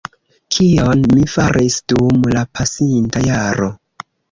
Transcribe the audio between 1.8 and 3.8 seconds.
dum la pasinta jaro.